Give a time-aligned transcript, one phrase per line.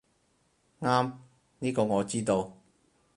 [0.79, 1.13] 啱，
[1.59, 2.57] 呢個我知道